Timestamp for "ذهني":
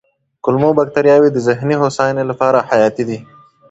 1.47-1.75